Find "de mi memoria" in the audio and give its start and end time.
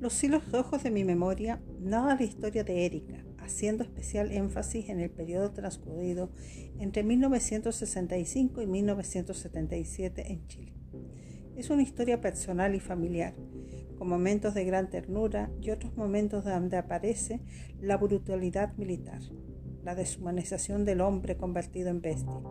0.82-1.62